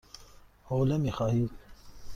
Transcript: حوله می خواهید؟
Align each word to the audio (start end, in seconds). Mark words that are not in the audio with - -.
حوله 0.63 0.97
می 0.97 1.11
خواهید؟ 1.11 1.51